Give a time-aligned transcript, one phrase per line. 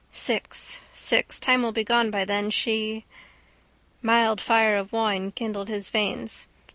[0.11, 0.79] Six.
[0.95, 1.39] Six.
[1.39, 2.49] Time will be gone then.
[2.49, 3.05] She...
[4.01, 6.47] Mild fire of wine kindled his veins.